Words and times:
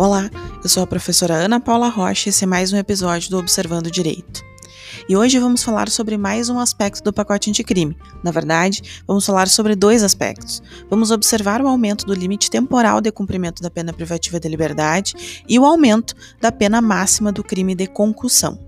Olá, 0.00 0.30
eu 0.62 0.68
sou 0.68 0.84
a 0.84 0.86
professora 0.86 1.34
Ana 1.34 1.58
Paula 1.58 1.88
Rocha 1.88 2.28
e 2.28 2.30
esse 2.30 2.44
é 2.44 2.46
mais 2.46 2.72
um 2.72 2.76
episódio 2.76 3.30
do 3.30 3.38
Observando 3.38 3.90
Direito. 3.90 4.44
E 5.08 5.16
hoje 5.16 5.40
vamos 5.40 5.64
falar 5.64 5.88
sobre 5.88 6.16
mais 6.16 6.48
um 6.48 6.60
aspecto 6.60 7.02
do 7.02 7.12
pacote 7.12 7.50
anticrime. 7.50 7.98
Na 8.22 8.30
verdade, 8.30 9.02
vamos 9.08 9.26
falar 9.26 9.48
sobre 9.48 9.74
dois 9.74 10.04
aspectos. 10.04 10.62
Vamos 10.88 11.10
observar 11.10 11.60
o 11.60 11.66
aumento 11.66 12.06
do 12.06 12.14
limite 12.14 12.48
temporal 12.48 13.00
de 13.00 13.10
cumprimento 13.10 13.60
da 13.60 13.72
pena 13.72 13.92
privativa 13.92 14.38
de 14.38 14.48
liberdade 14.48 15.42
e 15.48 15.58
o 15.58 15.66
aumento 15.66 16.14
da 16.40 16.52
pena 16.52 16.80
máxima 16.80 17.32
do 17.32 17.42
crime 17.42 17.74
de 17.74 17.88
concussão. 17.88 18.67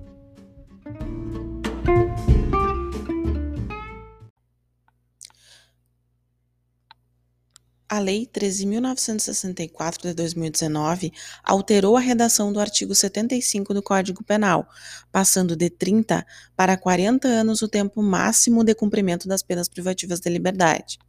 A 7.92 7.98
Lei 7.98 8.24
13.964 8.24 10.02
de 10.02 10.14
2019 10.14 11.12
alterou 11.42 11.96
a 11.96 12.00
redação 12.00 12.52
do 12.52 12.60
artigo 12.60 12.94
75 12.94 13.74
do 13.74 13.82
Código 13.82 14.22
Penal, 14.22 14.64
passando 15.10 15.56
de 15.56 15.68
30 15.68 16.24
para 16.54 16.76
40 16.76 17.26
anos 17.26 17.62
o 17.62 17.68
tempo 17.68 18.00
máximo 18.00 18.62
de 18.62 18.76
cumprimento 18.76 19.26
das 19.26 19.42
penas 19.42 19.68
privativas 19.68 20.20
de 20.20 20.30
liberdade. 20.30 21.00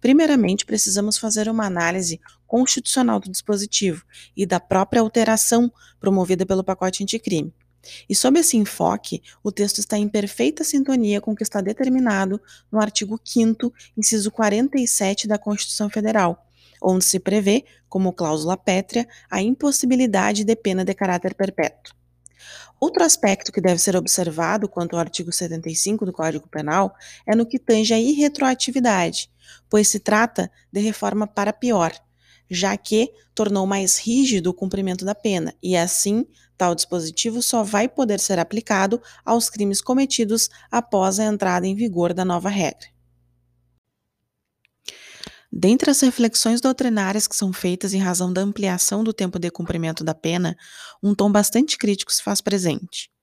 Primeiramente, 0.00 0.64
precisamos 0.64 1.18
fazer 1.18 1.46
uma 1.46 1.66
análise 1.66 2.18
constitucional 2.46 3.20
do 3.20 3.30
dispositivo 3.30 4.02
e 4.34 4.46
da 4.46 4.58
própria 4.58 5.02
alteração 5.02 5.70
promovida 6.00 6.46
pelo 6.46 6.64
pacote 6.64 7.02
anticrime. 7.02 7.52
E 8.08 8.14
sob 8.14 8.38
esse 8.38 8.56
enfoque, 8.56 9.22
o 9.42 9.52
texto 9.52 9.78
está 9.78 9.98
em 9.98 10.08
perfeita 10.08 10.64
sintonia 10.64 11.20
com 11.20 11.32
o 11.32 11.36
que 11.36 11.42
está 11.42 11.60
determinado 11.60 12.40
no 12.70 12.80
artigo 12.80 13.20
5 13.22 13.72
inciso 13.96 14.30
47 14.30 15.28
da 15.28 15.38
Constituição 15.38 15.88
Federal, 15.88 16.46
onde 16.82 17.04
se 17.04 17.18
prevê, 17.18 17.64
como 17.88 18.12
cláusula 18.12 18.56
pétrea, 18.56 19.06
a 19.30 19.40
impossibilidade 19.40 20.44
de 20.44 20.56
pena 20.56 20.84
de 20.84 20.94
caráter 20.94 21.34
perpétuo. 21.34 21.94
Outro 22.80 23.02
aspecto 23.02 23.52
que 23.52 23.60
deve 23.60 23.80
ser 23.80 23.96
observado 23.96 24.68
quanto 24.68 24.94
ao 24.94 25.00
artigo 25.00 25.32
75 25.32 26.04
do 26.04 26.12
Código 26.12 26.48
Penal 26.48 26.94
é 27.26 27.34
no 27.34 27.46
que 27.46 27.58
tange 27.58 27.94
à 27.94 27.98
irretroatividade, 27.98 29.30
pois 29.70 29.88
se 29.88 29.98
trata 29.98 30.50
de 30.70 30.80
reforma 30.80 31.26
para 31.26 31.52
pior, 31.52 31.92
já 32.50 32.76
que 32.76 33.10
tornou 33.34 33.66
mais 33.66 33.98
rígido 33.98 34.50
o 34.50 34.54
cumprimento 34.54 35.04
da 35.04 35.14
pena 35.14 35.54
e, 35.62 35.76
assim, 35.76 36.26
tal 36.56 36.74
dispositivo 36.74 37.42
só 37.42 37.62
vai 37.62 37.88
poder 37.88 38.20
ser 38.20 38.38
aplicado 38.38 39.00
aos 39.24 39.48
crimes 39.50 39.80
cometidos 39.80 40.48
após 40.70 41.18
a 41.18 41.24
entrada 41.24 41.66
em 41.66 41.74
vigor 41.74 42.12
da 42.12 42.24
nova 42.24 42.48
regra. 42.48 42.88
Dentre 45.56 45.88
as 45.88 46.00
reflexões 46.00 46.60
doutrinárias 46.60 47.28
que 47.28 47.36
são 47.36 47.52
feitas 47.52 47.94
em 47.94 47.98
razão 48.00 48.32
da 48.32 48.40
ampliação 48.40 49.04
do 49.04 49.12
tempo 49.12 49.38
de 49.38 49.52
cumprimento 49.52 50.02
da 50.02 50.12
pena, 50.12 50.56
um 51.00 51.14
tom 51.14 51.30
bastante 51.30 51.78
crítico 51.78 52.12
se 52.12 52.22
faz 52.22 52.40
presente. 52.40 53.13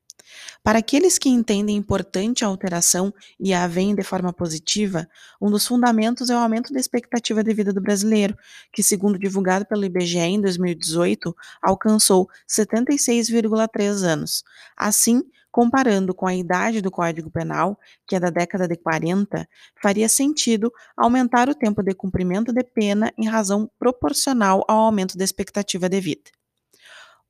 Para 0.64 0.80
aqueles 0.80 1.18
que 1.18 1.30
entendem 1.30 1.76
importante 1.76 2.44
a 2.44 2.48
alteração 2.48 3.14
e 3.40 3.54
a 3.54 3.68
veem 3.68 3.96
de 3.96 4.04
forma 4.04 4.32
positiva, 4.32 5.08
um 5.42 5.50
dos 5.50 5.66
fundamentos 5.66 6.30
é 6.30 6.36
o 6.36 6.40
aumento 6.40 6.72
da 6.72 6.80
expectativa 6.80 7.44
de 7.44 7.54
vida 7.54 7.74
do 7.74 7.82
brasileiro, 7.82 8.38
que, 8.72 8.84
segundo 8.84 9.18
divulgado 9.18 9.66
pelo 9.66 9.86
IBGE 9.86 10.20
em 10.20 10.42
2018, 10.42 11.36
alcançou 11.62 12.28
76,3 12.48 14.04
anos. 14.04 14.44
Assim, 14.78 15.24
comparando 15.52 16.14
com 16.14 16.26
a 16.26 16.34
idade 16.34 16.82
do 16.82 16.90
Código 16.90 17.30
Penal, 17.30 17.78
que 18.08 18.16
é 18.16 18.20
da 18.20 18.30
década 18.30 18.68
de 18.68 18.78
40, 18.78 19.48
faria 19.82 20.08
sentido 20.08 20.72
aumentar 20.96 21.50
o 21.50 21.56
tempo 21.56 21.84
de 21.84 21.94
cumprimento 21.94 22.54
de 22.54 22.64
pena 22.64 23.12
em 23.18 23.28
razão 23.28 23.70
proporcional 23.78 24.64
ao 24.68 24.80
aumento 24.80 25.18
da 25.18 25.26
expectativa 25.26 25.90
de 25.90 26.00
vida. 26.00 26.41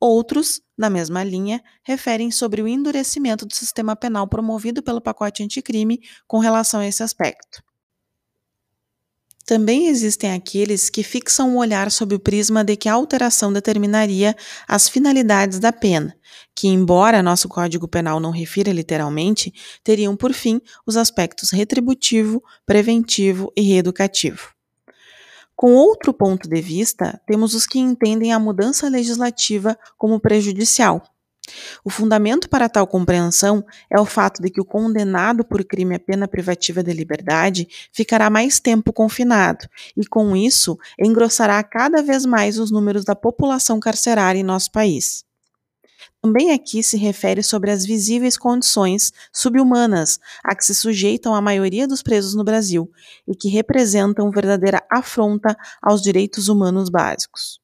Outros, 0.04 0.60
na 0.76 0.90
mesma 0.90 1.22
linha, 1.22 1.62
referem 1.84 2.32
sobre 2.32 2.60
o 2.60 2.66
endurecimento 2.66 3.46
do 3.46 3.54
sistema 3.54 3.94
penal 3.94 4.26
promovido 4.26 4.82
pelo 4.82 5.00
pacote 5.00 5.44
anticrime 5.44 6.00
com 6.26 6.40
relação 6.40 6.80
a 6.80 6.86
esse 6.88 7.04
aspecto. 7.04 7.62
Também 9.46 9.86
existem 9.86 10.32
aqueles 10.32 10.90
que 10.90 11.04
fixam 11.04 11.54
o 11.54 11.58
olhar 11.60 11.88
sob 11.88 12.16
o 12.16 12.18
prisma 12.18 12.64
de 12.64 12.76
que 12.76 12.88
a 12.88 12.94
alteração 12.94 13.52
determinaria 13.52 14.34
as 14.66 14.88
finalidades 14.88 15.60
da 15.60 15.72
pena, 15.72 16.16
que, 16.52 16.66
embora 16.66 17.22
nosso 17.22 17.48
Código 17.48 17.86
Penal 17.86 18.18
não 18.18 18.32
refira 18.32 18.72
literalmente, 18.72 19.54
teriam 19.84 20.16
por 20.16 20.32
fim 20.32 20.60
os 20.84 20.96
aspectos 20.96 21.52
retributivo, 21.52 22.42
preventivo 22.66 23.52
e 23.56 23.62
reeducativo. 23.62 24.52
Com 25.54 25.74
outro 25.74 26.12
ponto 26.12 26.48
de 26.48 26.60
vista, 26.60 27.20
temos 27.26 27.54
os 27.54 27.66
que 27.66 27.78
entendem 27.78 28.32
a 28.32 28.38
mudança 28.38 28.88
legislativa 28.88 29.78
como 29.96 30.18
prejudicial. 30.18 31.02
O 31.84 31.90
fundamento 31.90 32.48
para 32.48 32.68
tal 32.68 32.86
compreensão 32.86 33.64
é 33.90 34.00
o 34.00 34.06
fato 34.06 34.40
de 34.40 34.48
que 34.48 34.60
o 34.60 34.64
condenado 34.64 35.44
por 35.44 35.64
crime 35.64 35.94
a 35.94 36.00
pena 36.00 36.28
privativa 36.28 36.82
de 36.82 36.92
liberdade 36.92 37.68
ficará 37.92 38.30
mais 38.30 38.60
tempo 38.60 38.92
confinado 38.92 39.66
e, 39.96 40.06
com 40.06 40.36
isso, 40.36 40.78
engrossará 40.98 41.62
cada 41.62 42.02
vez 42.02 42.24
mais 42.24 42.58
os 42.58 42.70
números 42.70 43.04
da 43.04 43.14
população 43.14 43.80
carcerária 43.80 44.38
em 44.38 44.44
nosso 44.44 44.70
país. 44.70 45.24
Também 46.22 46.52
aqui 46.52 46.84
se 46.84 46.96
refere 46.96 47.42
sobre 47.42 47.72
as 47.72 47.84
visíveis 47.84 48.38
condições 48.38 49.12
subhumanas 49.32 50.20
a 50.44 50.54
que 50.54 50.64
se 50.64 50.72
sujeitam 50.72 51.34
a 51.34 51.40
maioria 51.42 51.88
dos 51.88 52.00
presos 52.00 52.32
no 52.32 52.44
Brasil 52.44 52.88
e 53.26 53.34
que 53.34 53.48
representam 53.48 54.30
verdadeira 54.30 54.86
afronta 54.88 55.56
aos 55.82 56.00
direitos 56.00 56.46
humanos 56.46 56.88
básicos. 56.88 57.60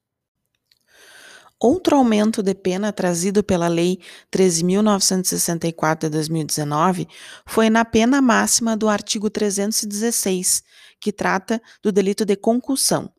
Outro 1.61 1.97
aumento 1.97 2.43
de 2.43 2.53
pena 2.53 2.93
trazido 2.93 3.45
pela 3.45 3.69
Lei 3.69 4.01
13.964 4.33 6.01
de 6.01 6.09
2019 6.09 7.07
foi 7.47 7.71
na 7.71 7.85
pena 7.85 8.21
máxima 8.21 8.77
do 8.77 8.89
artigo 8.89 9.31
316, 9.31 10.65
que 11.01 11.13
trata 11.13 11.63
do 11.81 11.93
delito 11.93 12.25
de 12.25 12.35
concussão, 12.35 13.13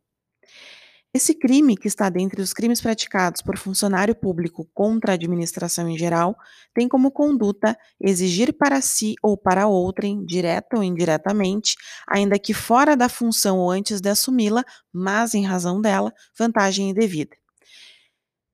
esse 1.11 1.33
crime, 1.33 1.75
que 1.75 1.87
está 1.87 2.07
dentre 2.07 2.39
os 2.39 2.53
crimes 2.53 2.79
praticados 2.79 3.41
por 3.41 3.57
funcionário 3.57 4.13
público 4.13 4.69
contra 4.75 5.11
a 5.11 5.15
administração 5.15 5.89
em 5.89 5.97
geral, 5.97 6.37
tem 6.71 6.87
como 6.87 7.09
conduta 7.09 7.75
exigir 7.99 8.53
para 8.53 8.79
si 8.79 9.15
ou 9.23 9.35
para 9.35 9.67
outrem, 9.67 10.23
direta 10.23 10.77
ou 10.77 10.83
indiretamente, 10.83 11.75
ainda 12.07 12.37
que 12.37 12.53
fora 12.53 12.95
da 12.95 13.09
função 13.09 13.57
ou 13.57 13.71
antes 13.71 13.99
de 13.99 14.07
assumi-la, 14.07 14.63
mas 14.93 15.33
em 15.33 15.43
razão 15.43 15.81
dela, 15.81 16.13
vantagem 16.37 16.91
indevida. 16.91 17.35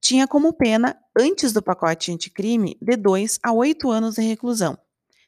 Tinha 0.00 0.26
como 0.26 0.54
pena, 0.54 0.96
antes 1.18 1.52
do 1.52 1.62
pacote 1.62 2.10
anticrime, 2.10 2.78
de 2.80 2.96
2 2.96 3.38
a 3.42 3.52
8 3.52 3.90
anos 3.90 4.14
de 4.14 4.22
reclusão. 4.22 4.78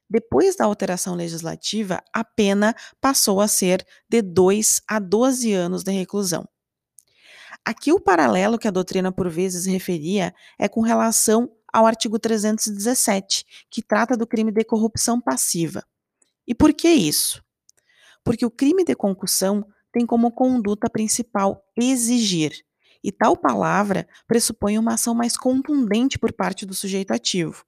Depois 0.09 0.57
da 0.57 0.65
alteração 0.65 1.15
legislativa, 1.15 2.03
a 2.15 2.25
pena 2.25 2.75
passou 3.03 3.43
a 3.43 3.49
ser 3.49 3.87
de 4.09 4.23
2 4.23 4.81
a 4.89 4.99
12 4.99 5.53
anos 5.53 5.83
de 5.83 5.93
reclusão. 5.93 6.49
Aqui 7.69 7.93
o 7.93 8.01
paralelo 8.01 8.59
que 8.59 8.67
a 8.67 8.71
doutrina 8.71 9.13
por 9.13 9.29
vezes 9.29 9.67
referia 9.67 10.35
é 10.59 10.67
com 10.71 10.81
relação 10.81 11.55
ao 11.71 11.85
artigo 11.85 12.19
317, 12.19 13.45
que 13.71 13.83
trata 13.83 14.17
do 14.17 14.27
crime 14.27 14.51
de 14.51 14.65
corrupção 14.65 15.21
passiva. 15.21 15.85
E 16.47 16.55
por 16.55 16.73
que 16.73 16.89
isso? 16.89 17.45
Porque 18.25 18.47
o 18.47 18.51
crime 18.51 18.87
de 18.87 18.95
concussão 18.95 19.67
tem 19.93 20.07
como 20.07 20.33
conduta 20.33 20.89
principal 20.89 21.63
exigir, 21.77 22.53
e 23.05 23.13
tal 23.13 23.37
palavra 23.37 24.09
pressupõe 24.27 24.79
uma 24.79 24.95
ação 24.95 25.15
mais 25.15 25.37
contundente 25.37 26.19
por 26.19 26.33
parte 26.33 26.65
do 26.65 26.73
sujeito 26.73 27.11
ativo. 27.11 27.67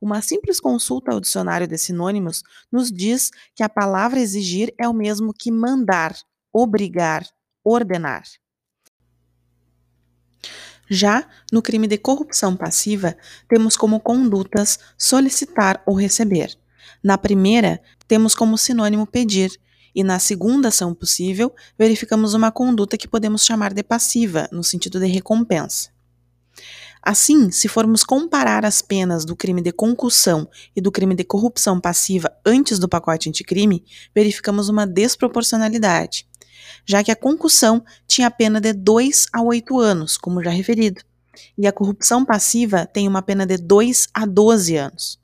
Uma 0.00 0.22
simples 0.22 0.60
consulta 0.60 1.12
ao 1.12 1.20
dicionário 1.20 1.68
de 1.68 1.76
sinônimos 1.76 2.42
nos 2.72 2.90
diz 2.90 3.30
que 3.54 3.62
a 3.62 3.68
palavra 3.68 4.18
exigir 4.18 4.72
é 4.78 4.88
o 4.88 4.94
mesmo 4.94 5.30
que 5.38 5.52
mandar, 5.52 6.16
obrigar, 6.54 7.22
ordenar. 7.62 8.22
Já 10.88 11.26
no 11.50 11.62
crime 11.62 11.86
de 11.86 11.96
corrupção 11.96 12.56
passiva, 12.56 13.16
temos 13.48 13.76
como 13.76 14.00
condutas 14.00 14.78
solicitar 14.98 15.82
ou 15.86 15.94
receber. 15.94 16.56
Na 17.02 17.16
primeira, 17.16 17.80
temos 18.06 18.34
como 18.34 18.58
sinônimo 18.58 19.06
pedir, 19.06 19.58
e 19.94 20.02
na 20.02 20.18
segunda 20.18 20.68
ação 20.68 20.94
possível, 20.94 21.54
verificamos 21.78 22.34
uma 22.34 22.50
conduta 22.50 22.96
que 22.96 23.08
podemos 23.08 23.44
chamar 23.44 23.72
de 23.74 23.82
passiva, 23.82 24.48
no 24.50 24.64
sentido 24.64 24.98
de 24.98 25.06
recompensa. 25.06 25.90
Assim, 27.02 27.50
se 27.50 27.66
formos 27.66 28.04
comparar 28.04 28.64
as 28.64 28.80
penas 28.80 29.24
do 29.24 29.34
crime 29.34 29.60
de 29.60 29.72
concussão 29.72 30.48
e 30.74 30.80
do 30.80 30.92
crime 30.92 31.16
de 31.16 31.24
corrupção 31.24 31.80
passiva 31.80 32.32
antes 32.46 32.78
do 32.78 32.88
pacote 32.88 33.28
anticrime, 33.28 33.84
verificamos 34.14 34.68
uma 34.68 34.86
desproporcionalidade 34.86 36.26
já 36.84 37.02
que 37.02 37.10
a 37.10 37.16
concussão 37.16 37.84
tinha 38.06 38.30
pena 38.30 38.60
de 38.60 38.72
2 38.72 39.26
a 39.32 39.42
8 39.42 39.78
anos, 39.78 40.16
como 40.16 40.42
já 40.42 40.50
referido, 40.50 41.02
e 41.56 41.66
a 41.66 41.72
corrupção 41.72 42.24
passiva 42.24 42.86
tem 42.86 43.08
uma 43.08 43.22
pena 43.22 43.46
de 43.46 43.56
2 43.56 44.08
a 44.12 44.26
12 44.26 44.76
anos. 44.76 45.20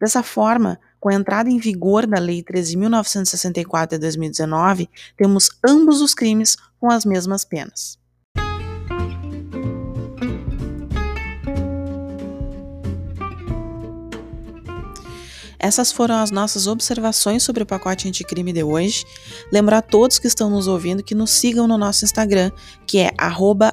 Dessa 0.00 0.22
forma, 0.22 0.78
com 1.00 1.08
a 1.08 1.14
entrada 1.14 1.50
em 1.50 1.58
vigor 1.58 2.06
da 2.06 2.18
Lei 2.18 2.42
13.964 2.42 3.90
de 3.90 3.98
2019, 3.98 4.88
temos 5.16 5.50
ambos 5.66 6.00
os 6.00 6.14
crimes 6.14 6.56
com 6.80 6.90
as 6.90 7.04
mesmas 7.04 7.44
penas. 7.44 7.98
Essas 15.58 15.90
foram 15.90 16.16
as 16.16 16.30
nossas 16.30 16.66
observações 16.66 17.42
sobre 17.42 17.62
o 17.62 17.66
pacote 17.66 18.06
anticrime 18.06 18.52
de 18.52 18.62
hoje. 18.62 19.04
Lembrar 19.52 19.78
a 19.78 19.82
todos 19.82 20.18
que 20.18 20.26
estão 20.28 20.48
nos 20.48 20.68
ouvindo 20.68 21.02
que 21.02 21.14
nos 21.14 21.30
sigam 21.30 21.66
no 21.66 21.76
nosso 21.76 22.04
Instagram, 22.04 22.52
que 22.86 22.98
é 22.98 23.10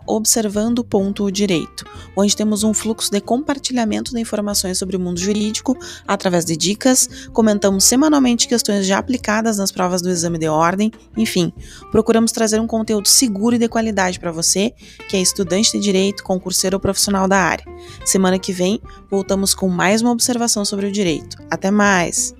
observando.direito, 0.07 1.85
onde 2.15 2.35
temos 2.35 2.63
um 2.63 2.73
fluxo 2.73 3.11
de 3.11 3.21
compartilhamento 3.21 4.13
de 4.13 4.19
informações 4.19 4.77
sobre 4.77 4.97
o 4.97 4.99
mundo 4.99 5.19
jurídico 5.19 5.77
através 6.07 6.43
de 6.43 6.57
dicas, 6.57 7.29
comentamos 7.31 7.83
semanalmente 7.83 8.47
questões 8.47 8.85
já 8.85 8.97
aplicadas 8.97 9.57
nas 9.57 9.71
provas 9.71 10.01
do 10.01 10.09
exame 10.09 10.37
de 10.37 10.47
ordem, 10.47 10.91
enfim, 11.15 11.53
procuramos 11.91 12.31
trazer 12.31 12.59
um 12.59 12.67
conteúdo 12.67 13.07
seguro 13.07 13.55
e 13.55 13.59
de 13.59 13.67
qualidade 13.67 14.19
para 14.19 14.31
você, 14.31 14.73
que 15.07 15.15
é 15.15 15.21
estudante 15.21 15.71
de 15.73 15.79
direito, 15.79 16.23
concurseiro 16.23 16.77
ou 16.77 16.79
profissional 16.79 17.27
da 17.27 17.37
área. 17.37 17.65
Semana 18.05 18.39
que 18.39 18.51
vem 18.51 18.81
voltamos 19.09 19.53
com 19.53 19.69
mais 19.69 20.01
uma 20.01 20.11
observação 20.11 20.65
sobre 20.65 20.87
o 20.87 20.91
direito. 20.91 21.37
Até 21.49 21.71
mais! 21.75 22.33